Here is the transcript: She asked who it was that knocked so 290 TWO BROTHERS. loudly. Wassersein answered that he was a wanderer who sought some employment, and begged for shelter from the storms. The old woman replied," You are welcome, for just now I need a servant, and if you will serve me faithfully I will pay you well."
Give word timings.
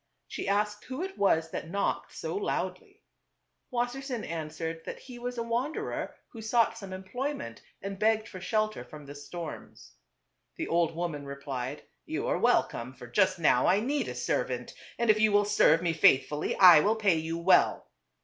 She 0.27 0.47
asked 0.47 0.85
who 0.85 1.03
it 1.03 1.15
was 1.15 1.51
that 1.51 1.69
knocked 1.69 2.15
so 2.17 2.39
290 2.39 2.39
TWO 2.95 2.99
BROTHERS. 3.69 3.71
loudly. 3.71 3.71
Wassersein 3.71 4.25
answered 4.27 4.81
that 4.83 4.97
he 4.97 5.19
was 5.19 5.37
a 5.37 5.43
wanderer 5.43 6.15
who 6.29 6.41
sought 6.41 6.75
some 6.75 6.91
employment, 6.91 7.61
and 7.83 7.99
begged 7.99 8.27
for 8.27 8.41
shelter 8.41 8.83
from 8.83 9.05
the 9.05 9.13
storms. 9.13 9.91
The 10.55 10.67
old 10.67 10.95
woman 10.95 11.25
replied," 11.27 11.83
You 12.07 12.25
are 12.27 12.39
welcome, 12.39 12.93
for 12.95 13.05
just 13.05 13.37
now 13.37 13.67
I 13.67 13.79
need 13.79 14.07
a 14.07 14.15
servant, 14.15 14.73
and 14.97 15.11
if 15.11 15.19
you 15.19 15.31
will 15.31 15.45
serve 15.45 15.83
me 15.83 15.93
faithfully 15.93 16.55
I 16.55 16.79
will 16.79 16.95
pay 16.95 17.17
you 17.17 17.37
well." 17.37 17.87